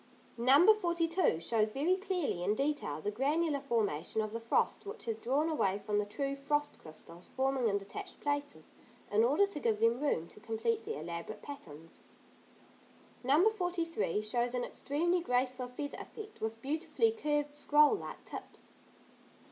No. 0.35 0.73
42 0.73 1.39
shows 1.41 1.71
very 1.73 1.95
clearly, 1.95 2.43
in 2.43 2.55
detail, 2.55 3.01
the 3.01 3.11
granular 3.11 3.59
formation 3.59 4.19
of 4.23 4.33
the 4.33 4.39
frost 4.39 4.83
which 4.83 5.05
has 5.05 5.15
drawn 5.15 5.47
away 5.47 5.79
from 5.85 5.99
the 5.99 6.07
true 6.07 6.35
frost 6.35 6.79
crystals 6.79 7.29
forming 7.37 7.67
in 7.67 7.77
detached 7.77 8.19
places, 8.19 8.73
in 9.11 9.23
order 9.23 9.45
to 9.45 9.59
give 9.59 9.79
them 9.79 10.01
room 10.01 10.27
to 10.29 10.39
complete 10.39 10.85
their 10.85 11.01
elaborate 11.03 11.43
patterns. 11.43 12.01
No. 13.23 13.47
43 13.51 14.23
shows 14.23 14.55
an 14.55 14.63
extremely 14.63 15.21
graceful 15.21 15.67
feather 15.67 15.99
effect, 15.99 16.41
with 16.41 16.63
beautifully 16.63 17.11
curved 17.11 17.55
scroll 17.55 17.93
like 17.93 18.25
tips. 18.25 18.71